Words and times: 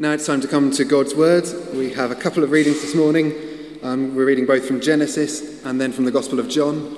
Now 0.00 0.12
it's 0.12 0.24
time 0.24 0.40
to 0.40 0.48
come 0.48 0.70
to 0.70 0.84
God's 0.86 1.14
Word. 1.14 1.46
We 1.74 1.92
have 1.92 2.10
a 2.10 2.14
couple 2.14 2.42
of 2.42 2.52
readings 2.52 2.80
this 2.80 2.94
morning. 2.94 3.34
Um, 3.82 4.14
we're 4.14 4.24
reading 4.24 4.46
both 4.46 4.66
from 4.66 4.80
Genesis 4.80 5.62
and 5.62 5.78
then 5.78 5.92
from 5.92 6.06
the 6.06 6.10
Gospel 6.10 6.40
of 6.40 6.48
John. 6.48 6.96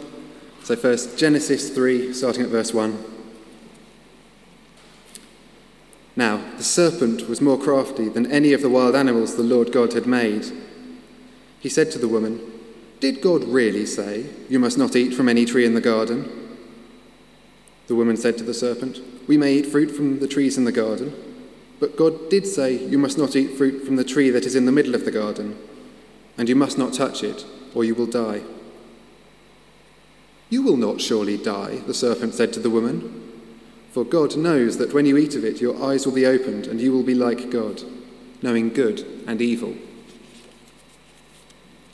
So, 0.63 0.77
first, 0.77 1.19
Genesis 1.19 1.71
3, 1.71 2.13
starting 2.15 2.45
at 2.45 2.49
verse 2.49 2.73
1. 2.73 2.97
Now, 6.15 6.49
the 6.57 6.63
serpent 6.63 7.29
was 7.29 7.41
more 7.41 7.59
crafty 7.59 8.09
than 8.09 8.31
any 8.31 8.53
of 8.53 8.63
the 8.63 8.71
wild 8.71 8.95
animals 8.95 9.35
the 9.35 9.43
Lord 9.43 9.73
God 9.73 9.95
had 9.95 10.07
made. 10.07 10.53
He 11.59 11.69
said 11.69 11.91
to 11.91 11.99
the 11.99 12.07
woman, 12.07 12.41
Did 13.01 13.21
God 13.21 13.43
really 13.43 13.85
say, 13.85 14.27
You 14.49 14.61
must 14.61 14.79
not 14.79 14.95
eat 14.95 15.13
from 15.13 15.29
any 15.29 15.45
tree 15.45 15.67
in 15.67 15.75
the 15.75 15.81
garden? 15.81 16.57
The 17.89 17.97
woman 17.97 18.17
said 18.17 18.39
to 18.39 18.45
the 18.45 18.55
serpent, 18.55 19.01
We 19.27 19.37
may 19.37 19.55
eat 19.55 19.67
fruit 19.67 19.91
from 19.91 20.21
the 20.21 20.29
trees 20.29 20.57
in 20.57 20.67
the 20.67 20.71
garden. 20.71 21.32
But 21.83 21.97
God 21.97 22.31
did 22.31 22.47
say, 22.47 22.75
You 22.75 22.97
must 22.97 23.19
not 23.19 23.35
eat 23.35 23.57
fruit 23.57 23.85
from 23.85 23.97
the 23.97 24.05
tree 24.05 24.31
that 24.31 24.47
is 24.47 24.55
in 24.55 24.67
the 24.67 24.71
middle 24.71 24.95
of 24.95 25.05
the 25.05 25.11
garden, 25.11 25.59
and 26.39 26.49
you 26.49 26.55
must 26.55 26.79
not 26.79 26.93
touch 26.93 27.25
it, 27.25 27.45
or 27.75 27.83
you 27.83 27.97
will 27.97 28.07
die. 28.07 28.43
You 30.49 30.63
will 30.63 30.77
not 30.77 31.01
surely 31.01 31.37
die, 31.37 31.79
the 31.79 31.93
serpent 31.93 32.35
said 32.35 32.53
to 32.53 32.61
the 32.61 32.71
woman. 32.71 33.33
For 33.91 34.05
God 34.05 34.37
knows 34.37 34.79
that 34.79 34.95
when 34.95 35.07
you 35.07 35.17
eat 35.17 35.35
of 35.35 35.45
it, 35.45 35.61
your 35.61 35.83
eyes 35.83 36.07
will 36.07 36.15
be 36.15 36.25
opened, 36.25 36.69
and 36.69 36.81
you 36.81 36.93
will 36.93 37.03
be 37.03 37.17
like 37.17 37.51
God, 37.51 37.83
knowing 38.43 38.69
good 38.69 39.05
and 39.27 39.43
evil. 39.43 39.75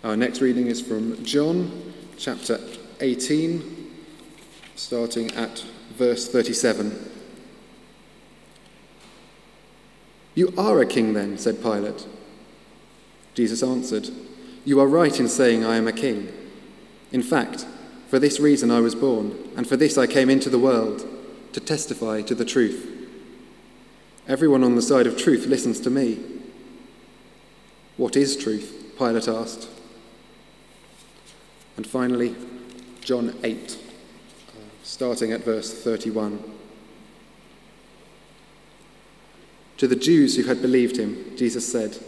Our 0.04 0.18
next 0.18 0.42
reading 0.42 0.66
is 0.66 0.82
from 0.82 1.24
John 1.24 1.94
chapter 2.18 2.60
18, 3.00 3.90
starting 4.76 5.30
at 5.30 5.64
verse 5.96 6.28
37. 6.28 7.17
You 10.38 10.54
are 10.56 10.80
a 10.80 10.86
king 10.86 11.14
then, 11.14 11.36
said 11.36 11.60
Pilate. 11.60 12.06
Jesus 13.34 13.60
answered, 13.60 14.08
You 14.64 14.78
are 14.78 14.86
right 14.86 15.18
in 15.18 15.26
saying 15.28 15.64
I 15.64 15.74
am 15.74 15.88
a 15.88 15.92
king. 15.92 16.32
In 17.10 17.24
fact, 17.24 17.66
for 18.06 18.20
this 18.20 18.38
reason 18.38 18.70
I 18.70 18.78
was 18.78 18.94
born, 18.94 19.36
and 19.56 19.68
for 19.68 19.76
this 19.76 19.98
I 19.98 20.06
came 20.06 20.30
into 20.30 20.48
the 20.48 20.56
world, 20.60 21.04
to 21.54 21.58
testify 21.58 22.22
to 22.22 22.36
the 22.36 22.44
truth. 22.44 22.88
Everyone 24.28 24.62
on 24.62 24.76
the 24.76 24.80
side 24.80 25.08
of 25.08 25.16
truth 25.16 25.46
listens 25.46 25.80
to 25.80 25.90
me. 25.90 26.20
What 27.96 28.14
is 28.14 28.36
truth? 28.36 28.94
Pilate 28.96 29.26
asked. 29.26 29.68
And 31.76 31.84
finally, 31.84 32.36
John 33.00 33.34
8, 33.42 33.76
uh, 33.76 34.60
starting 34.84 35.32
at 35.32 35.42
verse 35.42 35.74
31. 35.82 36.58
To 39.78 39.86
the 39.86 39.96
Jews 39.96 40.36
who 40.36 40.42
had 40.42 40.60
believed 40.60 40.96
him, 40.96 41.36
Jesus 41.36 41.70
said, 41.70 41.98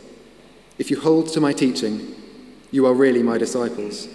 If 0.79 0.91
you 0.91 1.01
hold 1.01 1.29
to 1.29 1.41
my 1.41 1.53
teaching, 1.53 2.15
you 2.73 2.85
are 2.87 2.93
really 2.93 3.23
my 3.23 3.39
disciples. 3.39 4.09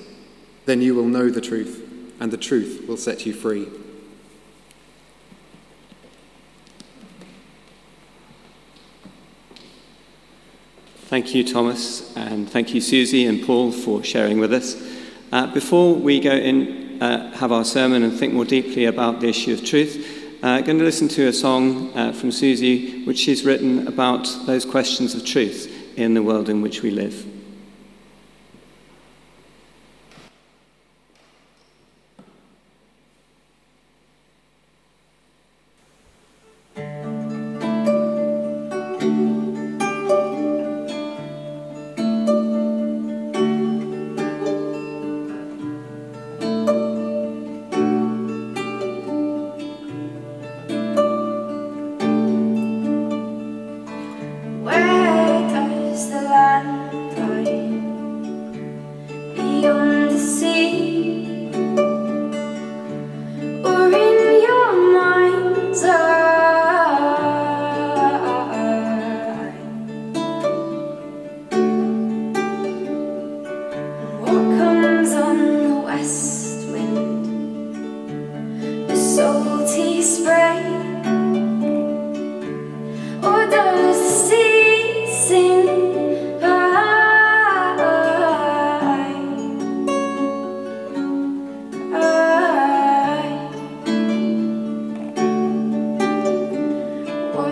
Then 0.66 0.82
you 0.82 0.94
will 0.94 1.06
know 1.06 1.30
the 1.30 1.42
truth, 1.42 1.82
and 2.20 2.32
the 2.32 2.38
truth 2.38 2.86
will 2.86 2.98
set 2.98 3.26
you 3.26 3.34
free. 3.34 3.68
Thank 11.08 11.34
you, 11.34 11.46
Thomas, 11.46 12.14
and 12.18 12.50
thank 12.50 12.74
you, 12.74 12.82
Susie 12.82 13.26
and 13.26 13.46
Paul, 13.46 13.72
for 13.72 14.04
sharing 14.04 14.40
with 14.40 14.52
us. 14.52 14.76
Uh, 15.32 15.48
before 15.54 15.96
we 15.96 16.20
go 16.20 16.32
in, 16.32 17.02
uh, 17.02 17.32
have 17.38 17.54
our 17.54 17.64
sermon, 17.64 18.04
and 18.04 18.12
think 18.12 18.34
more 18.34 18.44
deeply 18.44 18.86
about 18.86 19.22
the 19.22 19.30
issue 19.30 19.54
of 19.54 19.64
truth, 19.64 20.25
uh, 20.46 20.62
going 20.62 20.78
to 20.78 20.84
listen 20.84 21.08
to 21.08 21.26
a 21.26 21.34
song 21.34 21.92
uh, 21.98 22.12
from 22.12 22.32
Susie, 22.32 23.04
which 23.06 23.18
she's 23.18 23.44
written 23.44 23.88
about 23.88 24.30
those 24.46 24.64
questions 24.64 25.16
of 25.16 25.26
truth 25.26 25.98
in 25.98 26.14
the 26.14 26.22
world 26.22 26.50
in 26.50 26.62
which 26.62 26.84
we 26.84 26.92
live. 26.92 27.35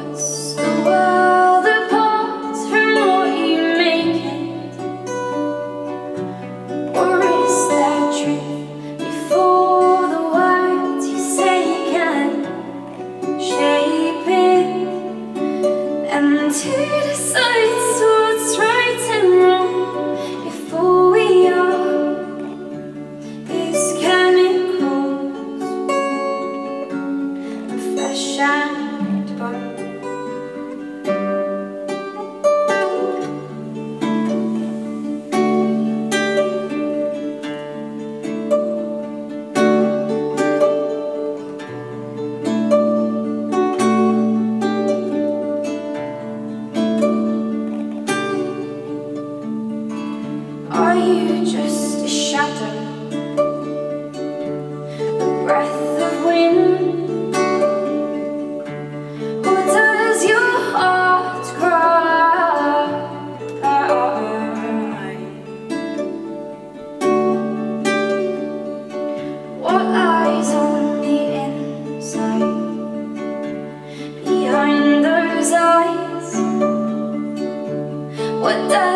That's 0.03 0.53
the 0.55 0.83
way. 0.85 0.92
What 78.43 78.67
does 78.67 78.92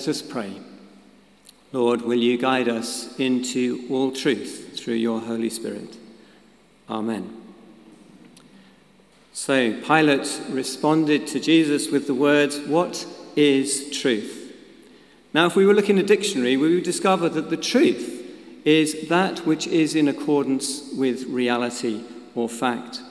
Let 0.00 0.08
us 0.08 0.22
pray. 0.22 0.54
Lord, 1.72 2.00
will 2.00 2.18
you 2.18 2.38
guide 2.38 2.70
us 2.70 3.14
into 3.18 3.84
all 3.90 4.10
truth 4.10 4.80
through 4.80 4.94
your 4.94 5.20
Holy 5.20 5.50
Spirit? 5.50 5.98
Amen. 6.88 7.38
So 9.34 9.78
Pilate 9.82 10.40
responded 10.48 11.26
to 11.26 11.38
Jesus 11.38 11.90
with 11.90 12.06
the 12.06 12.14
words, 12.14 12.58
What 12.60 13.06
is 13.36 13.90
truth? 13.90 14.54
Now, 15.34 15.44
if 15.44 15.54
we 15.54 15.66
were 15.66 15.74
looking 15.74 15.98
in 15.98 16.04
a 16.06 16.08
dictionary, 16.08 16.56
we 16.56 16.74
would 16.74 16.84
discover 16.84 17.28
that 17.28 17.50
the 17.50 17.58
truth 17.58 18.26
is 18.64 19.06
that 19.10 19.40
which 19.40 19.66
is 19.66 19.94
in 19.94 20.08
accordance 20.08 20.94
with 20.94 21.24
reality 21.24 22.04
or 22.34 22.48
fact. 22.48 23.02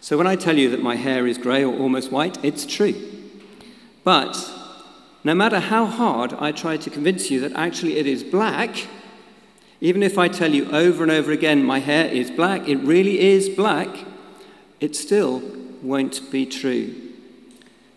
So 0.00 0.16
when 0.16 0.28
I 0.28 0.36
tell 0.36 0.56
you 0.56 0.70
that 0.70 0.84
my 0.84 0.94
hair 0.94 1.26
is 1.26 1.36
grey 1.36 1.64
or 1.64 1.76
almost 1.76 2.12
white, 2.12 2.38
it's 2.44 2.64
true. 2.64 2.94
But 4.04 4.54
no 5.28 5.34
matter 5.34 5.60
how 5.60 5.84
hard 5.84 6.32
I 6.32 6.52
try 6.52 6.78
to 6.78 6.88
convince 6.88 7.30
you 7.30 7.40
that 7.40 7.52
actually 7.52 7.98
it 7.98 8.06
is 8.06 8.24
black, 8.24 8.86
even 9.78 10.02
if 10.02 10.16
I 10.16 10.26
tell 10.26 10.54
you 10.54 10.70
over 10.70 11.02
and 11.02 11.12
over 11.12 11.32
again 11.32 11.62
my 11.62 11.80
hair 11.80 12.06
is 12.06 12.30
black, 12.30 12.66
it 12.66 12.76
really 12.76 13.20
is 13.20 13.50
black, 13.50 13.90
it 14.80 14.96
still 14.96 15.42
won't 15.82 16.30
be 16.32 16.46
true. 16.46 16.94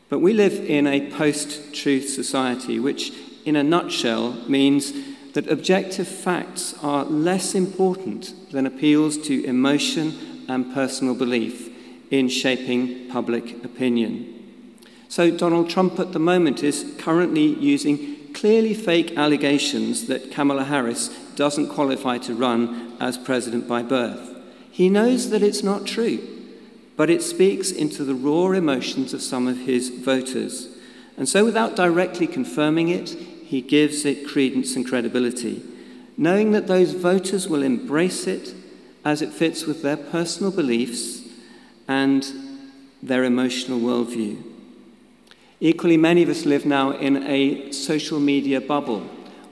But 0.10 0.19
we 0.19 0.33
live 0.33 0.56
in 0.69 0.86
a 0.86 1.10
post 1.10 1.74
truth 1.74 2.10
society, 2.10 2.81
which, 2.81 3.13
in 3.45 3.56
a 3.56 3.63
nutshell, 3.63 4.34
means 4.50 4.92
that 5.31 5.50
objective 5.50 6.10
facts 6.10 6.75
are 6.84 7.06
less 7.06 7.56
important 7.56 8.51
than 8.51 8.66
appeals 8.66 9.18
to 9.30 9.45
emotion 9.45 10.45
and 10.50 10.74
personal 10.74 11.16
belief 11.16 11.69
in 12.12 12.27
shaping 12.27 13.07
public 13.07 13.63
opinion. 13.63 14.41
So, 15.12 15.30
Donald 15.30 15.69
Trump 15.69 16.00
at 16.00 16.13
the 16.13 16.19
moment 16.19 16.63
is 16.63 16.96
currently 16.98 17.44
using 17.44 18.34
clearly 18.34 18.74
fake 18.74 19.18
allegations 19.18 20.08
that 20.08 20.31
Kamala 20.31 20.63
Harris 20.63 21.10
doesn't 21.36 21.68
qualify 21.68 22.18
to 22.19 22.34
run 22.34 22.96
as 23.02 23.18
president 23.18 23.68
by 23.68 23.84
birth. 23.84 24.38
He 24.72 24.88
knows 24.88 25.30
that 25.31 25.44
it's 25.44 25.63
not 25.63 25.86
true, 25.86 26.25
but 26.96 27.10
it 27.10 27.22
speaks 27.22 27.74
into 27.74 28.06
the 28.06 28.16
raw 28.16 28.52
emotions 28.52 29.13
of 29.13 29.22
some 29.22 29.50
of 29.50 29.58
his 29.58 29.90
voters. 29.90 30.69
And 31.18 31.28
so, 31.28 31.44
without 31.44 31.75
directly 31.75 32.25
confirming 32.25 32.88
it, 32.88 33.10
he 33.10 33.60
gives 33.60 34.06
it 34.06 34.25
credence 34.25 34.78
and 34.78 34.88
credibility, 34.88 35.62
knowing 36.16 36.54
that 36.54 36.68
those 36.68 36.94
voters 36.94 37.50
will 37.50 37.63
embrace 37.63 38.28
it 38.28 38.56
as 39.04 39.22
it 39.22 39.34
fits 39.34 39.66
with 39.66 39.81
their 39.81 39.98
personal 39.98 40.54
beliefs 40.54 41.28
and 41.86 42.25
their 43.04 43.25
emotional 43.25 43.81
worldview. 43.81 44.50
Equally, 45.63 45.96
many 45.96 46.24
of 46.24 46.30
us 46.30 46.48
live 46.48 46.66
now 46.66 46.90
in 46.90 47.24
a 47.24 47.72
social 47.72 48.19
media 48.19 48.60
bubble 48.60 49.02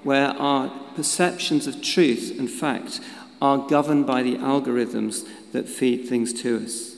where 0.01 0.29
our 0.29 0.71
perceptions 0.95 1.67
of 1.67 1.83
truth 1.83 2.35
and 2.39 2.49
fact 2.49 2.99
are 3.39 3.59
governed 3.59 4.07
by 4.07 4.23
the 4.23 4.35
algorithms 4.37 5.27
that 5.51 5.69
feed 5.69 6.07
things 6.07 6.33
to 6.41 6.63
us. 6.63 6.95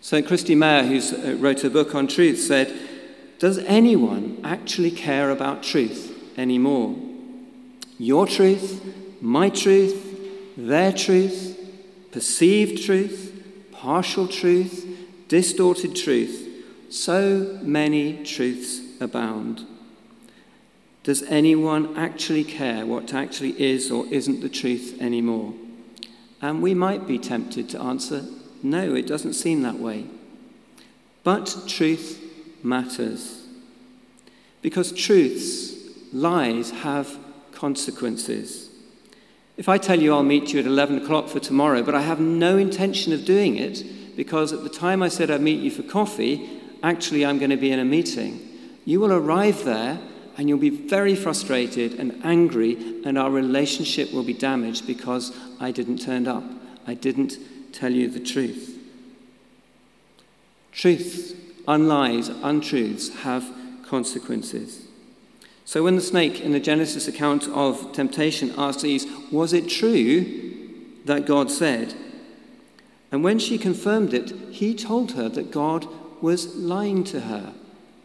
So, 0.00 0.20
Christy 0.20 0.56
Mayer, 0.56 0.82
who 0.82 0.98
uh, 0.98 1.36
wrote 1.36 1.62
a 1.62 1.70
book 1.70 1.94
on 1.94 2.08
truth, 2.08 2.40
said, 2.40 2.76
Does 3.38 3.58
anyone 3.58 4.40
actually 4.42 4.90
care 4.90 5.30
about 5.30 5.62
truth 5.62 6.36
anymore? 6.36 6.96
Your 7.98 8.26
truth, 8.26 8.84
my 9.20 9.48
truth, 9.48 10.56
their 10.56 10.92
truth, 10.92 11.56
perceived 12.10 12.84
truth, 12.84 13.70
partial 13.70 14.26
truth, 14.26 14.84
distorted 15.28 15.94
truth 15.94 16.47
so 16.90 17.58
many 17.62 18.24
truths 18.24 18.80
abound. 19.00 19.66
Does 21.02 21.22
anyone 21.22 21.96
actually 21.96 22.44
care 22.44 22.84
what 22.84 23.14
actually 23.14 23.60
is 23.60 23.90
or 23.90 24.06
isn't 24.08 24.40
the 24.40 24.48
truth 24.48 25.00
anymore? 25.00 25.54
And 26.40 26.62
we 26.62 26.74
might 26.74 27.06
be 27.06 27.18
tempted 27.18 27.68
to 27.70 27.80
answer, 27.80 28.26
no, 28.62 28.94
it 28.94 29.06
doesn't 29.06 29.34
seem 29.34 29.62
that 29.62 29.78
way. 29.78 30.06
But 31.24 31.64
truth 31.66 32.22
matters. 32.62 33.46
Because 34.62 34.92
truths, 34.92 35.74
lies, 36.12 36.70
have 36.70 37.18
consequences. 37.52 38.70
If 39.56 39.68
I 39.68 39.78
tell 39.78 40.00
you 40.00 40.14
I'll 40.14 40.22
meet 40.22 40.52
you 40.52 40.60
at 40.60 40.66
11 40.66 41.02
o'clock 41.02 41.28
for 41.28 41.40
tomorrow, 41.40 41.82
but 41.82 41.94
I 41.94 42.02
have 42.02 42.20
no 42.20 42.56
intention 42.56 43.12
of 43.12 43.24
doing 43.24 43.56
it, 43.56 43.84
because 44.16 44.52
at 44.52 44.62
the 44.62 44.68
time 44.68 45.02
I 45.02 45.08
said 45.08 45.30
I'd 45.30 45.40
meet 45.40 45.60
you 45.60 45.70
for 45.70 45.82
coffee, 45.82 46.57
actually, 46.82 47.24
I'm 47.24 47.38
going 47.38 47.50
to 47.50 47.56
be 47.56 47.70
in 47.70 47.78
a 47.78 47.84
meeting. 47.84 48.40
You 48.84 49.00
will 49.00 49.12
arrive 49.12 49.64
there 49.64 49.98
and 50.38 50.48
you'll 50.48 50.58
be 50.58 50.70
very 50.70 51.16
frustrated 51.16 51.98
and 51.98 52.24
angry, 52.24 53.02
and 53.04 53.18
our 53.18 53.28
relationship 53.28 54.12
will 54.12 54.22
be 54.22 54.32
damaged 54.32 54.86
because 54.86 55.36
I 55.58 55.72
didn't 55.72 55.98
turn 55.98 56.28
up. 56.28 56.44
I 56.86 56.94
didn't 56.94 57.38
tell 57.72 57.92
you 57.92 58.08
the 58.08 58.20
truth. 58.20 58.78
Truth, 60.70 61.36
unlies, 61.66 62.28
untruths 62.28 63.08
have 63.22 63.52
consequences. 63.84 64.86
So 65.64 65.82
when 65.82 65.96
the 65.96 66.00
snake 66.00 66.40
in 66.40 66.52
the 66.52 66.60
Genesis 66.60 67.08
account 67.08 67.48
of 67.48 67.92
temptation 67.92 68.54
asks 68.56 68.84
Eve, 68.84 69.04
Was 69.32 69.52
it 69.52 69.68
true 69.68 70.24
that 71.04 71.26
God 71.26 71.50
said? 71.50 71.94
And 73.10 73.24
when 73.24 73.40
she 73.40 73.58
confirmed 73.58 74.14
it, 74.14 74.30
he 74.52 74.72
told 74.72 75.12
her 75.12 75.28
that 75.30 75.50
God 75.50 75.88
was 76.22 76.54
lying 76.56 77.04
to 77.04 77.20
her, 77.20 77.52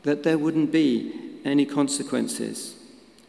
that 0.04 0.24
there 0.24 0.38
wouldn't 0.38 0.72
be 0.72 1.40
any 1.46 1.66
consequences. 1.66 2.76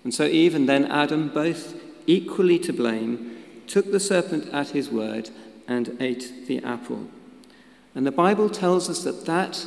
And 0.03 0.13
so 0.13 0.25
even 0.25 0.67
then 0.67 0.85
Adam, 0.87 1.29
both 1.29 1.75
equally 2.07 2.59
to 2.61 2.73
blame, 2.73 3.43
took 3.67 3.91
the 3.91 4.01
serpent 4.01 4.53
at 4.53 4.71
his 4.71 4.91
word 4.91 5.31
and 5.67 5.97
ate 6.01 6.47
the 6.47 6.63
apple. 6.63 7.07
And 7.95 8.07
the 8.07 8.13
Bible 8.13 8.51
tells 8.51 8.91
us 8.91 9.05
that 9.05 9.25
that 9.27 9.67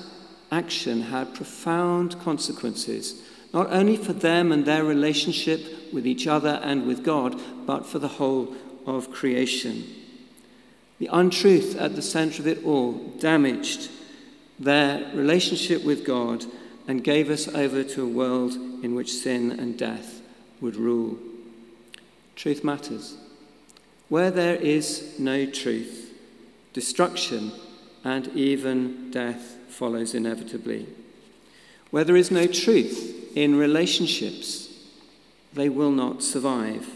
action 0.51 1.01
had 1.01 1.33
profound 1.33 2.19
consequences, 2.19 3.21
not 3.53 3.71
only 3.71 3.97
for 3.97 4.13
them 4.13 4.51
and 4.51 4.65
their 4.65 4.83
relationship 4.83 5.93
with 5.93 6.05
each 6.05 6.27
other 6.27 6.59
and 6.63 6.85
with 6.85 7.03
God, 7.03 7.39
but 7.65 7.85
for 7.85 7.99
the 7.99 8.07
whole 8.07 8.53
of 8.85 9.11
creation. 9.11 9.83
The 10.99 11.09
untruth 11.11 11.75
at 11.77 11.95
the 11.95 12.01
center 12.01 12.41
of 12.41 12.47
it 12.47 12.63
all 12.63 12.93
damaged 13.19 13.89
their 14.59 15.11
relationship 15.13 15.83
with 15.83 16.05
God 16.05 16.45
and 16.87 17.03
gave 17.03 17.29
us 17.29 17.47
over 17.47 17.83
to 17.83 18.03
a 18.03 18.07
world 18.07 18.53
in 18.53 18.95
which 18.95 19.11
sin 19.11 19.51
and 19.51 19.77
death 19.77 20.21
would 20.61 20.75
rule. 20.75 21.17
Truth 22.35 22.63
matters. 22.63 23.17
Where 24.09 24.31
there 24.31 24.55
is 24.55 25.19
no 25.19 25.45
truth, 25.45 26.13
destruction 26.73 27.51
and 28.03 28.27
even 28.29 29.11
death 29.11 29.57
follows 29.67 30.13
inevitably. 30.13 30.87
Where 31.91 32.03
there 32.03 32.15
is 32.15 32.31
no 32.31 32.47
truth 32.47 33.35
in 33.35 33.55
relationships, 33.55 34.69
they 35.53 35.69
will 35.69 35.91
not 35.91 36.23
survive. 36.23 36.87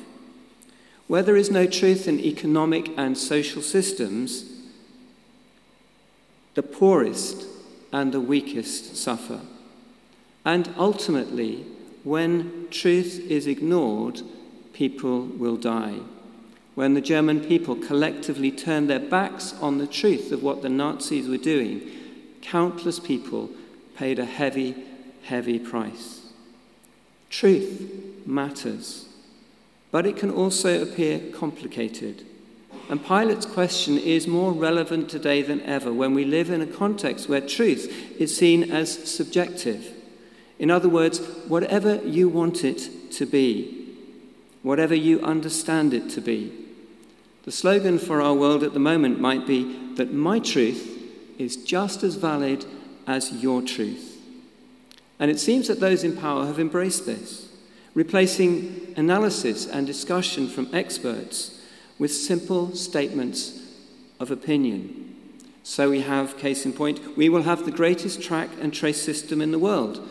Where 1.07 1.23
there 1.23 1.35
is 1.35 1.51
no 1.51 1.67
truth 1.67 2.07
in 2.07 2.19
economic 2.19 2.89
and 2.97 3.17
social 3.17 3.61
systems, 3.61 4.45
the 6.53 6.63
poorest 6.63 7.45
and 7.91 8.11
the 8.11 8.21
weakest 8.21 8.95
suffer. 8.95 9.41
And 10.43 10.73
ultimately, 10.77 11.65
when 12.03 12.67
truth 12.71 13.19
is 13.29 13.47
ignored, 13.47 14.21
people 14.73 15.21
will 15.21 15.57
die. 15.57 15.99
When 16.73 16.93
the 16.93 17.01
German 17.01 17.41
people 17.41 17.75
collectively 17.75 18.51
turned 18.51 18.89
their 18.89 18.99
backs 18.99 19.53
on 19.61 19.77
the 19.77 19.87
truth 19.87 20.31
of 20.31 20.41
what 20.41 20.61
the 20.61 20.69
Nazis 20.69 21.27
were 21.27 21.37
doing, 21.37 21.81
countless 22.41 22.99
people 22.99 23.49
paid 23.95 24.19
a 24.19 24.25
heavy, 24.25 24.75
heavy 25.23 25.59
price. 25.59 26.21
Truth 27.29 28.25
matters, 28.25 29.07
but 29.91 30.05
it 30.05 30.17
can 30.17 30.31
also 30.31 30.81
appear 30.81 31.19
complicated. 31.33 32.25
And 32.91 33.01
Pilate's 33.01 33.45
question 33.45 33.97
is 33.97 34.27
more 34.27 34.51
relevant 34.51 35.09
today 35.09 35.41
than 35.43 35.61
ever 35.61 35.93
when 35.93 36.13
we 36.13 36.25
live 36.25 36.49
in 36.49 36.59
a 36.59 36.67
context 36.67 37.29
where 37.29 37.39
truth 37.39 38.19
is 38.19 38.35
seen 38.35 38.69
as 38.69 39.09
subjective. 39.09 39.93
In 40.59 40.69
other 40.69 40.89
words, 40.89 41.19
whatever 41.47 42.03
you 42.05 42.27
want 42.27 42.65
it 42.65 43.11
to 43.13 43.25
be, 43.25 43.95
whatever 44.61 44.93
you 44.93 45.21
understand 45.21 45.93
it 45.93 46.09
to 46.09 46.19
be. 46.19 46.51
The 47.45 47.51
slogan 47.53 47.97
for 47.97 48.21
our 48.21 48.33
world 48.33 48.61
at 48.61 48.73
the 48.73 48.79
moment 48.79 49.21
might 49.21 49.47
be 49.47 49.93
that 49.95 50.13
my 50.13 50.39
truth 50.39 50.85
is 51.39 51.55
just 51.55 52.03
as 52.03 52.15
valid 52.15 52.65
as 53.07 53.31
your 53.41 53.61
truth. 53.61 54.21
And 55.17 55.31
it 55.31 55.39
seems 55.39 55.69
that 55.69 55.79
those 55.79 56.03
in 56.03 56.17
power 56.17 56.45
have 56.45 56.59
embraced 56.59 57.05
this, 57.05 57.47
replacing 57.95 58.93
analysis 58.97 59.65
and 59.65 59.87
discussion 59.87 60.49
from 60.49 60.67
experts 60.75 61.59
with 62.01 62.11
simple 62.11 62.75
statements 62.75 63.61
of 64.19 64.31
opinion. 64.31 65.15
So 65.61 65.91
we 65.91 66.01
have, 66.01 66.35
case 66.35 66.65
in 66.65 66.73
point, 66.73 67.15
we 67.15 67.29
will 67.29 67.43
have 67.43 67.63
the 67.63 67.71
greatest 67.71 68.23
track 68.23 68.49
and 68.59 68.73
trace 68.73 68.99
system 68.99 69.39
in 69.39 69.51
the 69.51 69.59
world. 69.59 70.01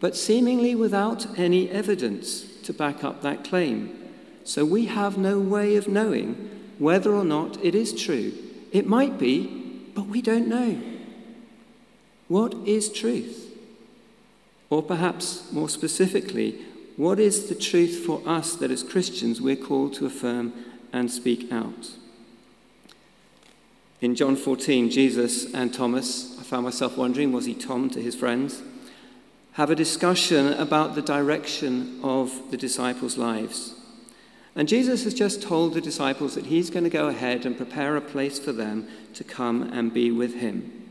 but 0.00 0.16
seemingly 0.16 0.74
without 0.74 1.38
any 1.38 1.70
evidence 1.70 2.44
to 2.62 2.72
back 2.72 3.04
up 3.04 3.20
that 3.22 3.44
claim. 3.44 3.96
So 4.44 4.64
we 4.64 4.86
have 4.86 5.18
no 5.18 5.38
way 5.38 5.76
of 5.76 5.88
knowing 5.88 6.50
whether 6.78 7.14
or 7.14 7.24
not 7.24 7.62
it 7.62 7.74
is 7.74 7.92
true. 7.92 8.32
It 8.72 8.86
might 8.86 9.18
be, 9.18 9.46
but 9.94 10.06
we 10.06 10.22
don't 10.22 10.48
know. 10.48 10.80
What 12.28 12.54
is 12.66 12.90
truth? 12.90 13.54
Or 14.70 14.82
perhaps 14.82 15.52
more 15.52 15.68
specifically, 15.68 16.58
what 16.96 17.20
is 17.20 17.48
the 17.48 17.54
truth 17.54 18.04
for 18.04 18.22
us 18.26 18.54
that 18.56 18.70
as 18.70 18.82
Christians 18.82 19.40
we're 19.40 19.56
called 19.56 19.94
to 19.94 20.06
affirm 20.06 20.52
and 20.92 21.10
speak 21.10 21.52
out? 21.52 21.90
In 24.00 24.14
John 24.14 24.34
14, 24.34 24.90
Jesus 24.90 25.52
and 25.52 25.74
Thomas, 25.74 26.38
I 26.38 26.42
found 26.42 26.64
myself 26.64 26.96
wondering, 26.96 27.32
was 27.32 27.44
he 27.44 27.54
Tom 27.54 27.90
to 27.90 28.00
his 28.00 28.14
friends? 28.14 28.62
Have 29.52 29.70
a 29.70 29.74
discussion 29.74 30.54
about 30.54 30.94
the 30.94 31.02
direction 31.02 32.00
of 32.02 32.50
the 32.50 32.56
disciples' 32.56 33.18
lives. 33.18 33.74
And 34.56 34.68
Jesus 34.68 35.04
has 35.04 35.12
just 35.14 35.42
told 35.42 35.74
the 35.74 35.80
disciples 35.80 36.34
that 36.34 36.46
he's 36.46 36.70
going 36.70 36.84
to 36.84 36.90
go 36.90 37.08
ahead 37.08 37.44
and 37.44 37.56
prepare 37.56 37.96
a 37.96 38.00
place 38.00 38.38
for 38.38 38.52
them 38.52 38.88
to 39.14 39.22
come 39.22 39.62
and 39.72 39.92
be 39.92 40.10
with 40.10 40.34
him. 40.36 40.88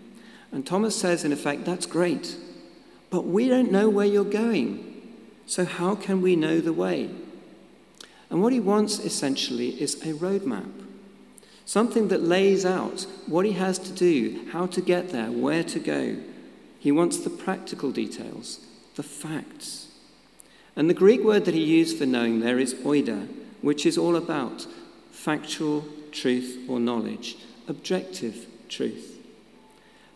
And 0.52 0.66
Thomas 0.66 0.96
says, 0.96 1.24
in 1.26 1.32
effect, 1.32 1.66
that's 1.66 1.86
great, 1.86 2.36
but 3.10 3.26
we 3.26 3.48
don't 3.48 3.72
know 3.72 3.90
where 3.90 4.06
you're 4.06 4.24
going. 4.24 4.86
So, 5.46 5.66
how 5.66 5.96
can 5.96 6.22
we 6.22 6.36
know 6.36 6.60
the 6.60 6.74
way? 6.74 7.10
And 8.30 8.42
what 8.42 8.54
he 8.54 8.60
wants 8.60 9.00
essentially 9.00 9.82
is 9.82 9.96
a 10.04 10.14
roadmap, 10.14 10.72
something 11.66 12.10
that 12.10 12.22
lays 12.22 12.66
out 12.66 13.08
what 13.26 13.46
he 13.46 13.54
has 13.54 13.80
to 13.80 13.92
do, 13.92 14.46
how 14.52 14.68
to 14.68 14.82
get 14.82 15.10
there, 15.10 15.32
where 15.32 15.64
to 15.64 15.80
go. 15.80 16.18
He 16.80 16.92
wants 16.92 17.18
the 17.18 17.30
practical 17.30 17.92
details, 17.92 18.60
the 18.96 19.04
facts. 19.04 19.88
And 20.76 20.90
the 20.90 20.94
Greek 20.94 21.24
word 21.24 21.46
that 21.46 21.56
he 21.56 21.64
used 21.64 21.98
for 21.98 22.06
knowing 22.06 22.40
there 22.40 22.60
is 22.60 22.76
oida, 22.76 23.28
which 23.62 23.86
is 23.86 23.98
all 23.98 24.16
about 24.16 24.68
factual 25.12 25.86
truth 26.12 26.66
or 26.70 26.80
knowledge, 26.80 27.38
objective 27.68 28.46
truth. 28.70 29.18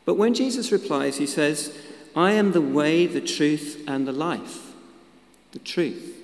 But 0.06 0.16
when 0.16 0.34
Jesus 0.34 0.72
replies, 0.72 1.18
he 1.18 1.28
says, 1.28 1.78
I 2.16 2.34
am 2.34 2.52
the 2.52 2.62
way, 2.62 3.08
the 3.08 3.22
truth, 3.22 3.84
and 3.88 4.08
the 4.08 4.12
life. 4.12 4.74
The 5.52 5.60
truth. 5.60 6.23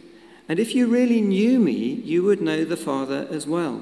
And 0.49 0.59
if 0.59 0.73
you 0.73 0.87
really 0.87 1.21
knew 1.21 1.59
me, 1.59 1.77
you 1.77 2.23
would 2.23 2.41
know 2.41 2.65
the 2.65 2.75
Father 2.75 3.27
as 3.29 3.45
well. 3.45 3.81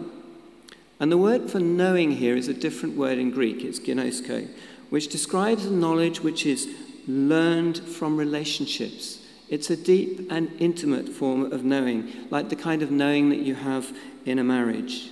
And 0.99 1.09
the 1.11 1.17
word 1.17 1.49
for 1.49 1.59
knowing 1.59 2.11
here 2.11 2.35
is 2.35 2.49
a 2.49 2.53
different 2.53 2.97
word 2.97 3.17
in 3.17 3.31
Greek. 3.31 3.63
It's 3.63 3.79
ginosko, 3.79 4.49
which 4.89 5.07
describes 5.07 5.65
a 5.65 5.71
knowledge 5.71 6.19
which 6.19 6.45
is 6.45 6.67
learned 7.07 7.79
from 7.79 8.17
relationships. 8.17 9.19
It's 9.47 9.69
a 9.69 9.77
deep 9.77 10.29
and 10.29 10.51
intimate 10.59 11.07
form 11.07 11.53
of 11.53 11.63
knowing, 11.63 12.11
like 12.29 12.49
the 12.49 12.55
kind 12.57 12.83
of 12.83 12.91
knowing 12.91 13.29
that 13.29 13.39
you 13.39 13.55
have 13.55 13.95
in 14.25 14.37
a 14.37 14.43
marriage. 14.43 15.11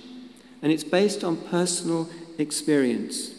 And 0.60 0.70
it's 0.70 0.84
based 0.84 1.24
on 1.24 1.36
personal 1.36 2.10
experience 2.36 3.30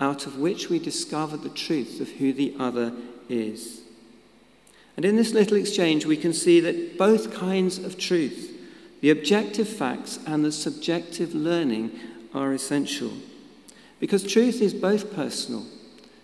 out 0.00 0.26
of 0.26 0.38
which 0.38 0.70
we 0.70 0.78
discover 0.78 1.36
the 1.36 1.48
truth 1.50 2.00
of 2.00 2.08
who 2.12 2.32
the 2.32 2.54
other 2.58 2.92
is. 3.28 3.82
And 4.98 5.04
in 5.04 5.14
this 5.14 5.32
little 5.32 5.56
exchange, 5.56 6.06
we 6.06 6.16
can 6.16 6.32
see 6.32 6.58
that 6.58 6.98
both 6.98 7.32
kinds 7.32 7.78
of 7.78 7.96
truth, 7.98 8.52
the 9.00 9.10
objective 9.10 9.68
facts 9.68 10.18
and 10.26 10.44
the 10.44 10.50
subjective 10.50 11.36
learning, 11.36 11.92
are 12.34 12.52
essential. 12.52 13.12
Because 14.00 14.24
truth 14.24 14.60
is 14.60 14.74
both 14.74 15.14
personal. 15.14 15.64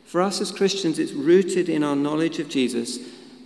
For 0.07 0.21
us 0.21 0.41
as 0.41 0.51
Christians, 0.51 0.99
it's 0.99 1.13
rooted 1.13 1.69
in 1.69 1.85
our 1.85 1.95
knowledge 1.95 2.41
of 2.41 2.49
Jesus, 2.49 2.99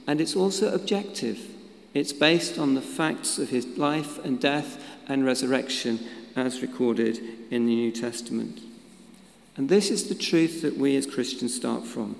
and 0.07 0.19
it's 0.19 0.35
also 0.35 0.73
objective. 0.73 1.47
It's 1.93 2.15
based 2.15 2.59
on 2.59 2.75
the 2.75 2.81
facts 2.81 3.39
of 3.39 3.51
his 3.51 3.67
life 3.77 4.25
and 4.25 4.41
death 4.41 4.83
and 5.09 5.27
resurrection 5.27 6.01
as 6.37 6.63
recorded 6.63 7.21
in 7.51 7.67
the 7.67 7.75
New 7.75 7.93
Testament. 7.93 8.61
And 9.59 9.69
this 9.69 9.91
is 9.91 10.09
the 10.09 10.15
truth 10.15 10.63
that 10.63 10.79
we 10.79 10.97
as 10.97 11.05
Christians 11.05 11.55
start 11.55 11.85
from, 11.85 12.17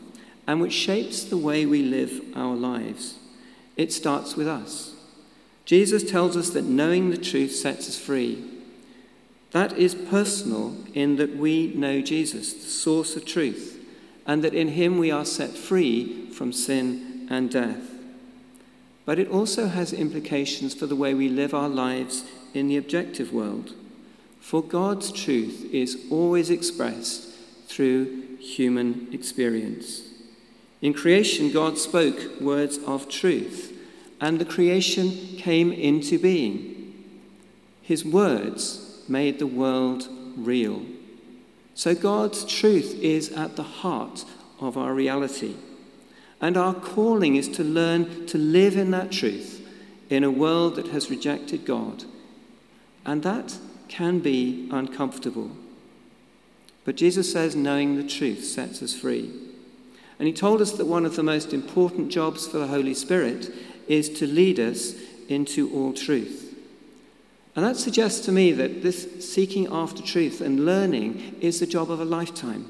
and 0.49 0.63
which 0.63 0.73
shapes 0.73 1.23
the 1.25 1.37
way 1.37 1.67
we 1.67 1.83
live 1.83 2.23
our 2.35 2.57
lives. 2.57 3.19
It 3.77 3.93
starts 3.93 4.35
with 4.35 4.49
us. 4.49 4.95
Jesus 5.67 6.11
tells 6.11 6.39
us 6.39 6.49
that 6.51 6.65
knowing 6.65 7.11
the 7.11 7.19
truth 7.19 7.55
sets 7.55 7.87
us 7.87 7.99
free. 7.99 8.43
That 9.51 9.77
is 9.77 9.95
personal 9.95 10.75
in 10.95 11.17
that 11.17 11.37
we 11.37 11.75
know 11.75 12.01
Jesus, 12.01 12.55
the 12.55 12.71
source 12.71 13.15
of 13.15 13.27
truth, 13.27 13.79
and 14.27 14.43
that 14.43 14.55
in 14.55 14.69
him 14.69 14.97
we 14.97 15.11
are 15.11 15.27
set 15.27 15.51
free 15.51 16.31
from 16.31 16.55
sin 16.55 17.29
and 17.31 17.51
death. 17.51 17.83
But 19.05 19.19
it 19.19 19.29
also 19.29 19.69
has 19.69 19.93
implications 19.93 20.75
for 20.75 20.87
the 20.87 20.97
way 20.97 21.13
we 21.13 21.29
live 21.29 21.53
our 21.53 21.69
lives 21.69 22.25
in 22.55 22.69
the 22.69 22.79
objective 22.79 23.35
world. 23.35 23.75
For 24.41 24.63
God's 24.63 25.13
truth 25.13 25.69
is 25.75 26.07
always 26.11 26.49
expressed 26.49 27.35
through 27.67 28.39
human 28.39 29.09
experience. 29.13 30.08
In 30.81 30.95
creation, 30.95 31.51
God 31.51 31.77
spoke 31.77 32.41
words 32.41 32.79
of 32.79 33.09
truth, 33.09 33.77
and 34.21 34.39
the 34.39 34.45
creation 34.45 35.11
came 35.37 35.73
into 35.73 36.19
being. 36.19 37.05
His 37.83 38.05
words 38.05 39.03
made 39.09 39.39
the 39.39 39.47
world 39.47 40.09
real. 40.37 40.83
So 41.75 41.95
God's 41.95 42.45
truth 42.45 42.99
is 43.01 43.31
at 43.33 43.57
the 43.57 43.63
heart 43.63 44.25
of 44.61 44.77
our 44.77 44.93
reality. 44.95 45.55
And 46.41 46.57
our 46.57 46.75
calling 46.75 47.37
is 47.37 47.49
to 47.51 47.65
learn 47.65 48.27
to 48.27 48.39
live 48.39 48.77
in 48.77 48.91
that 48.93 49.11
truth 49.11 49.67
in 50.09 50.23
a 50.23 50.31
world 50.31 50.77
that 50.77 50.89
has 50.89 51.11
rejected 51.11 51.65
God. 51.65 52.05
And 53.05 53.23
that 53.23 53.59
can 53.89 54.21
be 54.21 54.69
uncomfortable. 54.71 55.51
But 56.85 56.97
Jesus 56.97 57.33
says 57.33 57.57
knowing 57.57 57.97
the 57.97 58.07
truth 58.07 58.45
sets 58.45 58.83
us 58.83 58.95
free. 58.95 59.48
And 60.19 60.27
he 60.27 60.33
told 60.33 60.61
us 60.61 60.73
that 60.73 60.87
one 60.87 61.07
of 61.07 61.17
the 61.17 61.23
most 61.23 61.53
important 61.53 62.11
jobs 62.11 62.47
for 62.47 62.59
the 62.59 62.67
Holy 62.67 62.95
Spirit 62.95 63.53
is 63.87 64.09
to 64.19 64.27
lead 64.27 64.59
us 64.59 64.95
into 65.29 65.73
all 65.73 65.93
truth. 65.93 66.57
And 67.55 67.65
that 67.65 67.77
suggests 67.77 68.25
to 68.27 68.33
me 68.33 68.53
that 68.53 68.83
this 68.83 69.29
seeking 69.29 69.67
after 69.69 70.03
truth 70.03 70.41
and 70.41 70.65
learning 70.65 71.37
is 71.41 71.61
the 71.61 71.67
job 71.67 71.91
of 71.91 72.01
a 72.01 72.05
lifetime. 72.05 72.67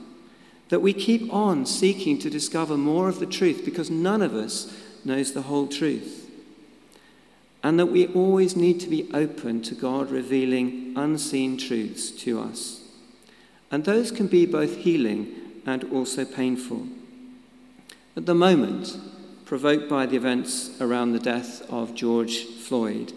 That 0.69 0.81
we 0.81 0.93
keep 0.93 1.33
on 1.33 1.67
seeking 1.67 2.19
to 2.21 2.31
discover 2.31 2.76
more 2.76 3.09
of 3.09 3.21
the 3.21 3.26
truth 3.26 3.64
because 3.64 3.90
none 3.90 4.23
of 4.23 4.35
us 4.35 4.75
knows 5.05 5.33
the 5.33 5.43
whole 5.43 5.67
truth. 5.67 6.31
And 7.62 7.78
that 7.78 7.87
we 7.87 8.07
always 8.09 8.57
need 8.57 8.81
to 8.81 8.88
be 8.88 9.11
open 9.12 9.62
to 9.62 9.75
God 9.75 10.11
revealing 10.11 10.95
unseen 10.97 11.57
truths 11.57 12.11
to 12.23 12.40
us. 12.40 12.81
And 13.71 13.85
those 13.85 14.11
can 14.11 14.26
be 14.26 14.47
both 14.47 14.76
healing 14.76 15.35
and 15.67 15.85
also 15.93 16.25
painful. 16.25 16.87
At 18.18 18.26
the 18.26 18.34
moment, 18.34 18.98
provoked 19.44 19.88
by 19.88 20.04
the 20.04 20.16
events 20.16 20.72
around 20.80 21.12
the 21.12 21.20
death 21.20 21.62
of 21.70 21.94
George 21.94 22.46
Floyd, 22.46 23.12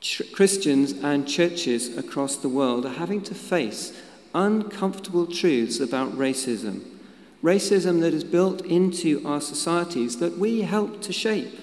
ch- 0.00 0.22
Christians 0.32 0.92
and 0.92 1.28
churches 1.28 1.98
across 1.98 2.36
the 2.36 2.48
world 2.48 2.86
are 2.86 2.94
having 2.94 3.20
to 3.24 3.34
face 3.34 3.92
uncomfortable 4.34 5.26
truths 5.26 5.80
about 5.80 6.12
racism. 6.12 6.82
Racism 7.42 8.00
that 8.00 8.14
is 8.14 8.24
built 8.24 8.64
into 8.64 9.20
our 9.26 9.42
societies 9.42 10.16
that 10.16 10.38
we 10.38 10.62
help 10.62 11.02
to 11.02 11.12
shape. 11.12 11.60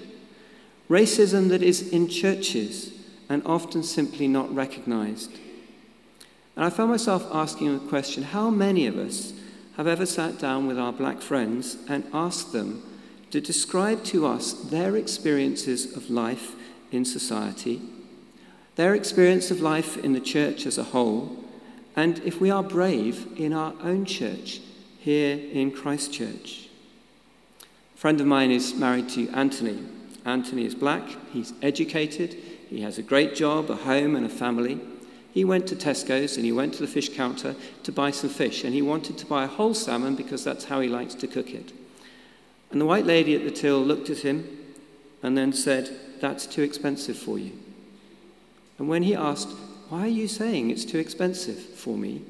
Racism 0.91 1.49
that 1.49 1.63
is 1.63 1.89
in 1.89 2.07
churches 2.07 2.91
and 3.29 3.41
often 3.47 3.81
simply 3.81 4.27
not 4.27 4.53
recognized. 4.53 5.31
And 6.55 6.65
I 6.65 6.69
found 6.69 6.91
myself 6.91 7.27
asking 7.33 7.73
the 7.73 7.89
question 7.89 8.21
how 8.21 8.51
many 8.51 8.85
of 8.85 8.95
us 8.99 9.33
have 9.77 9.87
ever 9.87 10.07
sat 10.07 10.39
down 10.39 10.65
with 10.65 10.77
our 10.77 10.91
black 10.91 11.21
friends 11.21 11.77
and 11.87 12.03
asked 12.11 12.51
them 12.51 12.83
to 13.29 13.39
describe 13.39 14.03
to 14.03 14.25
us 14.25 14.53
their 14.53 14.95
experiences 14.95 15.95
of 15.95 16.09
life 16.09 16.55
in 16.91 17.05
society, 17.05 17.79
their 18.75 18.95
experience 18.95 19.51
of 19.51 19.61
life 19.61 19.95
in 19.97 20.13
the 20.13 20.19
church 20.19 20.65
as 20.65 20.79
a 20.79 20.83
whole, 20.83 21.43
and 21.95 22.19
if 22.19 22.41
we 22.41 22.49
are 22.49 22.63
brave, 22.63 23.27
in 23.37 23.53
our 23.53 23.73
own 23.83 24.03
church 24.03 24.61
here 24.99 25.39
in 25.51 25.71
Christchurch? 25.71 26.69
A 27.61 27.97
friend 27.97 28.19
of 28.19 28.27
mine 28.27 28.51
is 28.51 28.73
married 28.73 29.09
to 29.09 29.29
Anthony. 29.29 29.83
Anthony 30.25 30.65
is 30.65 30.75
black, 30.75 31.07
he's 31.31 31.53
educated, 31.61 32.33
he 32.69 32.81
has 32.81 32.97
a 32.97 33.03
great 33.03 33.35
job, 33.35 33.69
a 33.69 33.75
home, 33.75 34.15
and 34.15 34.25
a 34.25 34.29
family. 34.29 34.79
He 35.37 35.45
went 35.45 35.67
to 35.67 35.75
Tesco's 35.75 36.35
and 36.35 36.45
he 36.45 36.51
went 36.51 36.73
to 36.73 36.79
the 36.79 36.87
fish 36.87 37.15
counter 37.15 37.55
to 37.83 37.91
buy 37.91 38.09
some 38.09 38.31
fish, 38.31 38.63
and 38.63 38.73
he 38.73 38.81
wanted 38.81 39.19
to 39.19 39.25
buy 39.27 39.43
a 39.43 39.47
whole 39.47 39.75
salmon 39.75 40.15
because 40.15 40.43
that's 40.43 40.65
how 40.65 40.79
he 40.79 40.89
likes 40.89 41.13
to 41.13 41.27
cook 41.27 41.53
it. 41.53 41.73
And 42.71 42.81
the 42.81 42.87
white 42.87 43.05
lady 43.05 43.35
at 43.35 43.43
the 43.43 43.51
till 43.51 43.79
looked 43.79 44.09
at 44.09 44.17
him 44.17 44.49
and 45.21 45.37
then 45.37 45.53
said, 45.53 45.91
That's 46.21 46.47
too 46.47 46.63
expensive 46.63 47.19
for 47.19 47.37
you. 47.37 47.51
And 48.79 48.89
when 48.89 49.03
he 49.03 49.13
asked, 49.13 49.49
Why 49.89 50.05
are 50.05 50.07
you 50.07 50.27
saying 50.27 50.71
it's 50.71 50.85
too 50.85 50.97
expensive 50.97 51.59
for 51.59 51.95
me? 51.95 52.23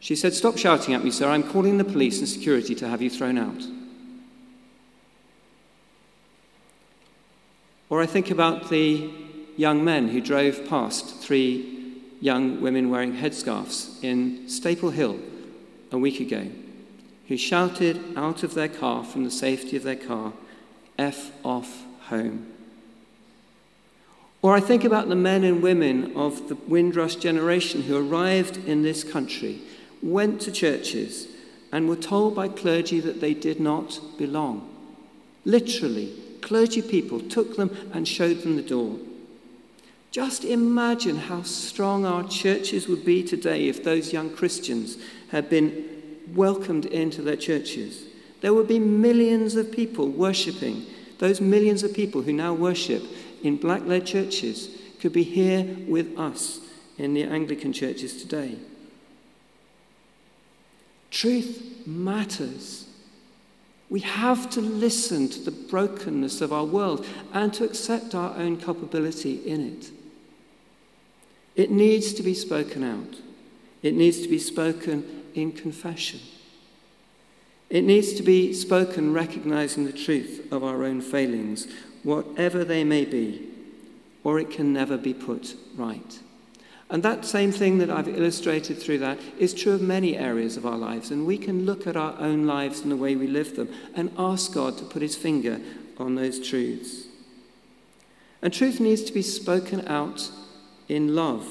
She 0.00 0.16
said, 0.16 0.34
Stop 0.34 0.58
shouting 0.58 0.92
at 0.92 1.04
me, 1.04 1.12
sir. 1.12 1.28
I'm 1.28 1.44
calling 1.44 1.78
the 1.78 1.84
police 1.84 2.18
and 2.18 2.28
security 2.28 2.74
to 2.74 2.88
have 2.88 3.00
you 3.00 3.10
thrown 3.10 3.38
out. 3.38 3.62
Or 7.88 8.02
I 8.02 8.06
think 8.06 8.28
about 8.28 8.70
the 8.70 9.08
young 9.56 9.84
men 9.84 10.08
who 10.08 10.20
drove 10.20 10.68
past 10.68 11.14
three 11.20 11.76
young 12.20 12.60
women 12.60 12.90
wearing 12.90 13.14
headscarves 13.14 14.02
in 14.04 14.48
Staple 14.48 14.90
Hill 14.90 15.18
a 15.90 15.98
week 15.98 16.20
ago, 16.20 16.46
who 17.28 17.36
shouted 17.36 18.16
out 18.16 18.42
of 18.42 18.54
their 18.54 18.68
car 18.68 19.02
from 19.04 19.24
the 19.24 19.30
safety 19.30 19.76
of 19.76 19.82
their 19.82 19.96
car, 19.96 20.32
F 20.98 21.32
off 21.44 21.84
home. 22.02 22.46
Or 24.42 24.54
I 24.54 24.60
think 24.60 24.84
about 24.84 25.08
the 25.08 25.16
men 25.16 25.44
and 25.44 25.62
women 25.62 26.16
of 26.16 26.48
the 26.48 26.54
Windrush 26.54 27.16
generation 27.16 27.82
who 27.82 27.96
arrived 27.96 28.56
in 28.66 28.82
this 28.82 29.04
country, 29.04 29.60
went 30.02 30.40
to 30.42 30.52
churches, 30.52 31.26
and 31.72 31.88
were 31.88 31.96
told 31.96 32.34
by 32.34 32.48
clergy 32.48 33.00
that 33.00 33.20
they 33.20 33.34
did 33.34 33.60
not 33.60 34.00
belong. 34.18 34.68
Literally, 35.44 36.12
clergy 36.40 36.82
people 36.82 37.20
took 37.20 37.56
them 37.56 37.76
and 37.92 38.08
showed 38.08 38.42
them 38.42 38.56
the 38.56 38.62
door. 38.62 38.96
Just 40.10 40.44
imagine 40.44 41.16
how 41.16 41.42
strong 41.42 42.04
our 42.04 42.26
churches 42.26 42.88
would 42.88 43.04
be 43.04 43.22
today 43.22 43.68
if 43.68 43.84
those 43.84 44.12
young 44.12 44.30
Christians 44.30 44.96
had 45.30 45.48
been 45.48 45.84
welcomed 46.34 46.86
into 46.86 47.22
their 47.22 47.36
churches. 47.36 48.04
There 48.40 48.52
would 48.52 48.66
be 48.66 48.80
millions 48.80 49.54
of 49.54 49.70
people 49.70 50.08
worshipping. 50.08 50.84
Those 51.18 51.40
millions 51.40 51.84
of 51.84 51.94
people 51.94 52.22
who 52.22 52.32
now 52.32 52.54
worship 52.54 53.02
in 53.44 53.56
black 53.56 53.84
led 53.84 54.04
churches 54.04 54.76
could 55.00 55.12
be 55.12 55.22
here 55.22 55.76
with 55.86 56.18
us 56.18 56.58
in 56.98 57.14
the 57.14 57.22
Anglican 57.22 57.72
churches 57.72 58.20
today. 58.20 58.56
Truth 61.12 61.86
matters. 61.86 62.86
We 63.88 64.00
have 64.00 64.50
to 64.50 64.60
listen 64.60 65.28
to 65.28 65.40
the 65.40 65.50
brokenness 65.50 66.40
of 66.40 66.52
our 66.52 66.64
world 66.64 67.06
and 67.32 67.52
to 67.54 67.64
accept 67.64 68.14
our 68.14 68.36
own 68.36 68.56
culpability 68.56 69.34
in 69.46 69.76
it. 69.76 69.90
It 71.56 71.70
needs 71.70 72.12
to 72.14 72.22
be 72.22 72.34
spoken 72.34 72.84
out. 72.84 73.20
It 73.82 73.94
needs 73.94 74.20
to 74.22 74.28
be 74.28 74.38
spoken 74.38 75.24
in 75.34 75.52
confession. 75.52 76.20
It 77.68 77.82
needs 77.82 78.12
to 78.14 78.22
be 78.22 78.52
spoken 78.52 79.12
recognizing 79.12 79.84
the 79.84 79.92
truth 79.92 80.48
of 80.52 80.64
our 80.64 80.84
own 80.84 81.00
failings, 81.00 81.68
whatever 82.02 82.64
they 82.64 82.82
may 82.82 83.04
be, 83.04 83.48
or 84.24 84.40
it 84.40 84.50
can 84.50 84.72
never 84.72 84.98
be 84.98 85.14
put 85.14 85.54
right. 85.76 86.18
And 86.90 87.04
that 87.04 87.24
same 87.24 87.52
thing 87.52 87.78
that 87.78 87.90
I've 87.90 88.08
illustrated 88.08 88.78
through 88.78 88.98
that 88.98 89.18
is 89.38 89.54
true 89.54 89.72
of 89.72 89.80
many 89.80 90.16
areas 90.16 90.56
of 90.56 90.66
our 90.66 90.76
lives. 90.76 91.12
And 91.12 91.24
we 91.24 91.38
can 91.38 91.64
look 91.64 91.86
at 91.86 91.96
our 91.96 92.18
own 92.18 92.46
lives 92.46 92.80
and 92.80 92.90
the 92.90 92.96
way 92.96 93.14
we 93.14 93.28
live 93.28 93.54
them 93.54 93.72
and 93.94 94.10
ask 94.18 94.52
God 94.52 94.76
to 94.78 94.84
put 94.84 95.00
his 95.00 95.14
finger 95.14 95.60
on 95.98 96.16
those 96.16 96.44
truths. 96.44 97.06
And 98.42 98.52
truth 98.52 98.80
needs 98.80 99.04
to 99.04 99.12
be 99.12 99.22
spoken 99.22 99.86
out 99.86 100.32
in 100.90 101.14
love, 101.14 101.46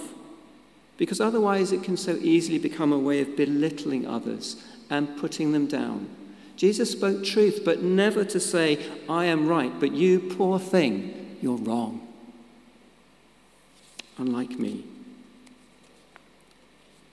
because 0.98 1.22
otherwise 1.22 1.72
it 1.72 1.82
can 1.82 1.96
so 1.96 2.18
easily 2.22 2.60
become 2.60 2.92
a 2.92 3.00
way 3.00 3.22
of 3.22 3.38
belittling 3.38 4.06
others 4.06 4.62
and 4.90 5.18
putting 5.18 5.54
them 5.54 5.66
down. 5.66 6.10
Jesus 6.58 6.92
spoke 6.92 7.24
truth, 7.24 7.62
but 7.64 7.82
never 7.82 8.26
to 8.26 8.40
say, 8.40 8.86
I 9.08 9.26
am 9.26 9.48
right, 9.48 9.72
but 9.80 9.94
you, 9.94 10.20
poor 10.20 10.60
thing, 10.60 11.38
you're 11.42 11.56
wrong. 11.56 12.06
Unlike 14.18 14.60
me. 14.60 14.84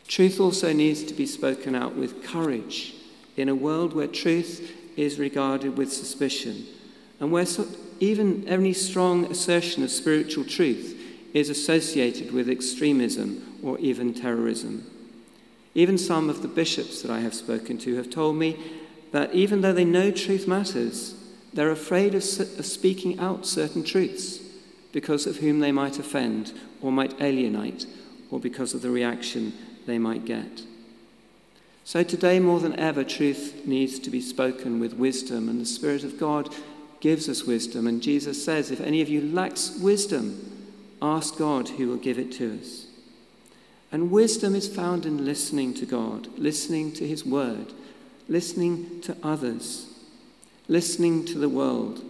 Truth 0.08 0.40
also 0.40 0.72
needs 0.72 1.04
to 1.04 1.14
be 1.14 1.26
spoken 1.26 1.76
out 1.76 1.94
with 1.94 2.24
courage 2.24 2.94
in 3.36 3.48
a 3.48 3.54
world 3.54 3.92
where 3.92 4.08
truth 4.08 4.72
is 4.96 5.20
regarded 5.20 5.76
with 5.76 5.92
suspicion 5.92 6.66
and 7.20 7.30
where 7.30 7.46
so, 7.46 7.66
even 8.00 8.46
any 8.48 8.72
strong 8.72 9.26
assertion 9.26 9.84
of 9.84 9.90
spiritual 9.90 10.44
truth 10.44 10.95
is 11.36 11.50
associated 11.50 12.32
with 12.32 12.48
extremism 12.48 13.58
or 13.62 13.78
even 13.78 14.14
terrorism. 14.14 14.90
Even 15.74 15.98
some 15.98 16.30
of 16.30 16.40
the 16.40 16.48
bishops 16.48 17.02
that 17.02 17.10
I 17.10 17.20
have 17.20 17.34
spoken 17.34 17.76
to 17.78 17.96
have 17.96 18.08
told 18.08 18.36
me 18.36 18.58
that 19.12 19.34
even 19.34 19.60
though 19.60 19.74
they 19.74 19.84
know 19.84 20.10
truth 20.10 20.48
matters, 20.48 21.14
they're 21.52 21.70
afraid 21.70 22.14
of, 22.14 22.22
of 22.22 22.64
speaking 22.64 23.18
out 23.18 23.44
certain 23.44 23.84
truths 23.84 24.40
because 24.92 25.26
of 25.26 25.36
whom 25.36 25.60
they 25.60 25.72
might 25.72 25.98
offend 25.98 26.54
or 26.80 26.90
might 26.90 27.20
alienate 27.20 27.84
or 28.30 28.40
because 28.40 28.72
of 28.72 28.80
the 28.80 28.90
reaction 28.90 29.52
they 29.84 29.98
might 29.98 30.24
get. 30.24 30.62
So 31.84 32.02
today, 32.02 32.40
more 32.40 32.60
than 32.60 32.78
ever, 32.78 33.04
truth 33.04 33.66
needs 33.66 33.98
to 33.98 34.10
be 34.10 34.22
spoken 34.22 34.80
with 34.80 34.94
wisdom, 34.94 35.50
and 35.50 35.60
the 35.60 35.66
Spirit 35.66 36.02
of 36.02 36.18
God 36.18 36.48
gives 37.00 37.28
us 37.28 37.44
wisdom. 37.44 37.86
And 37.86 38.02
Jesus 38.02 38.42
says, 38.42 38.70
If 38.70 38.80
any 38.80 39.02
of 39.02 39.08
you 39.10 39.20
lacks 39.20 39.76
wisdom, 39.78 40.55
ask 41.00 41.36
God 41.36 41.68
who 41.68 41.88
will 41.88 41.96
give 41.96 42.18
it 42.18 42.32
to 42.32 42.58
us. 42.58 42.86
And 43.92 44.10
wisdom 44.10 44.54
is 44.54 44.68
found 44.68 45.06
in 45.06 45.24
listening 45.24 45.72
to 45.74 45.86
God, 45.86 46.28
listening 46.38 46.92
to 46.92 47.06
His 47.06 47.24
word, 47.24 47.72
listening 48.28 49.00
to 49.02 49.16
others, 49.22 49.86
listening 50.68 51.24
to 51.26 51.38
the 51.38 51.48
world, 51.48 52.02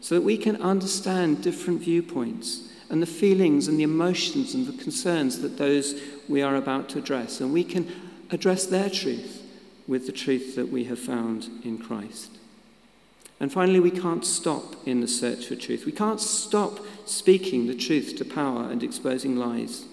so 0.00 0.14
that 0.14 0.22
we 0.22 0.36
can 0.36 0.60
understand 0.60 1.42
different 1.42 1.80
viewpoints 1.80 2.68
and 2.90 3.00
the 3.00 3.06
feelings 3.06 3.68
and 3.68 3.78
the 3.78 3.84
emotions 3.84 4.54
and 4.54 4.66
the 4.66 4.82
concerns 4.82 5.40
that 5.40 5.56
those 5.56 6.00
we 6.28 6.42
are 6.42 6.56
about 6.56 6.90
to 6.90 6.98
address. 6.98 7.40
And 7.40 7.52
we 7.52 7.64
can 7.64 7.90
address 8.30 8.66
their 8.66 8.90
truth 8.90 9.42
with 9.86 10.06
the 10.06 10.12
truth 10.12 10.56
that 10.56 10.68
we 10.68 10.84
have 10.84 10.98
found 10.98 11.48
in 11.64 11.78
Christ. 11.78 12.38
And 13.42 13.52
finally, 13.52 13.80
we 13.80 13.90
can't 13.90 14.24
stop 14.24 14.76
in 14.86 15.00
the 15.00 15.08
search 15.08 15.46
for 15.46 15.56
truth. 15.56 15.84
We 15.84 15.92
can't 15.92 16.20
stop 16.20 16.78
speaking 17.04 17.66
the 17.66 17.74
truth 17.74 18.16
to 18.18 18.24
power 18.24 18.70
and 18.70 18.82
exposing 18.84 19.36
lies. 19.36 19.84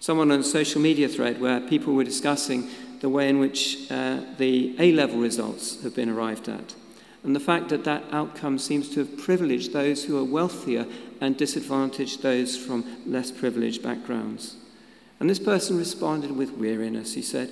Someone 0.00 0.32
on 0.32 0.40
a 0.40 0.42
social 0.42 0.80
media 0.80 1.06
thread 1.06 1.38
where 1.38 1.60
people 1.60 1.92
were 1.92 2.02
discussing 2.02 2.70
the 3.00 3.10
way 3.10 3.28
in 3.28 3.38
which 3.38 3.90
uh, 3.90 4.20
the 4.38 4.74
A 4.78 4.92
level 4.92 5.18
results 5.18 5.82
have 5.82 5.94
been 5.94 6.08
arrived 6.08 6.48
at 6.48 6.74
and 7.24 7.36
the 7.36 7.40
fact 7.40 7.68
that 7.68 7.84
that 7.84 8.04
outcome 8.10 8.58
seems 8.58 8.88
to 8.90 9.00
have 9.00 9.18
privileged 9.18 9.72
those 9.72 10.04
who 10.04 10.18
are 10.18 10.24
wealthier 10.24 10.86
and 11.20 11.36
disadvantaged 11.36 12.22
those 12.22 12.56
from 12.56 12.84
less 13.06 13.30
privileged 13.30 13.82
backgrounds. 13.82 14.56
And 15.20 15.30
this 15.30 15.38
person 15.38 15.78
responded 15.78 16.32
with 16.32 16.52
weariness. 16.52 17.14
He 17.14 17.22
said, 17.22 17.50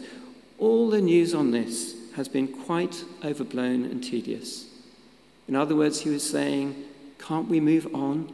All 0.59 0.91
the 0.91 1.01
news 1.01 1.35
on 1.35 1.53
this 1.53 1.95
has 2.17 2.27
been 2.27 2.49
quite 2.49 3.05
overblown 3.23 3.85
and 3.85 4.03
tedious. 4.03 4.70
In 5.51 5.57
other 5.57 5.75
words, 5.75 6.03
he 6.03 6.11
was 6.11 6.23
saying, 6.23 6.77
Can't 7.19 7.49
we 7.49 7.59
move 7.59 7.93
on? 7.93 8.33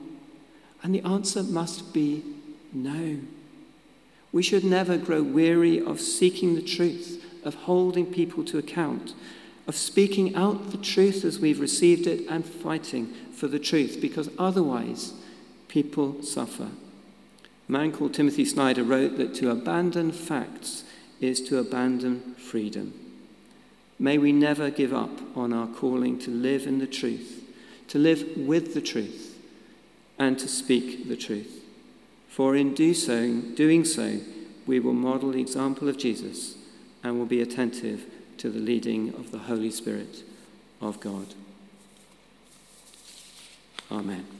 And 0.82 0.94
the 0.94 1.00
answer 1.00 1.42
must 1.42 1.94
be 1.94 2.22
no. 2.74 3.16
We 4.32 4.42
should 4.42 4.64
never 4.64 4.98
grow 4.98 5.22
weary 5.22 5.80
of 5.80 5.98
seeking 5.98 6.54
the 6.54 6.62
truth, 6.62 7.24
of 7.42 7.54
holding 7.54 8.04
people 8.04 8.44
to 8.44 8.58
account, 8.58 9.14
of 9.66 9.76
speaking 9.76 10.34
out 10.34 10.72
the 10.72 10.76
truth 10.76 11.24
as 11.24 11.38
we've 11.38 11.58
received 11.58 12.06
it 12.06 12.26
and 12.28 12.44
fighting 12.44 13.06
for 13.32 13.48
the 13.48 13.58
truth, 13.58 13.96
because 13.98 14.28
otherwise 14.38 15.14
people 15.68 16.22
suffer. 16.22 16.68
A 17.66 17.72
man 17.72 17.92
called 17.92 18.12
Timothy 18.12 18.44
Snyder 18.44 18.84
wrote 18.84 19.16
that 19.16 19.34
to 19.36 19.50
abandon 19.50 20.12
facts 20.12 20.84
is 21.22 21.40
to 21.48 21.56
abandon 21.56 22.34
freedom. 22.34 23.05
May 23.98 24.18
we 24.18 24.32
never 24.32 24.70
give 24.70 24.92
up 24.92 25.36
on 25.36 25.52
our 25.52 25.66
calling 25.66 26.18
to 26.20 26.30
live 26.30 26.66
in 26.66 26.78
the 26.78 26.86
truth, 26.86 27.42
to 27.88 27.98
live 27.98 28.36
with 28.36 28.74
the 28.74 28.80
truth, 28.80 29.38
and 30.18 30.38
to 30.38 30.48
speak 30.48 31.08
the 31.08 31.16
truth. 31.16 31.64
For 32.28 32.54
in 32.54 32.74
do 32.74 32.92
so, 32.92 33.40
doing 33.40 33.84
so, 33.84 34.20
we 34.66 34.80
will 34.80 34.92
model 34.92 35.32
the 35.32 35.40
example 35.40 35.88
of 35.88 35.96
Jesus 35.96 36.56
and 37.02 37.18
will 37.18 37.26
be 37.26 37.40
attentive 37.40 38.04
to 38.38 38.50
the 38.50 38.58
leading 38.58 39.14
of 39.14 39.30
the 39.30 39.38
Holy 39.38 39.70
Spirit 39.70 40.22
of 40.80 41.00
God. 41.00 41.34
Amen. 43.90 44.35